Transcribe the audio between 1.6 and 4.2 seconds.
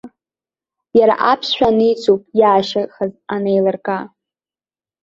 аниҵоуп иаашьахаз анеилыркаа.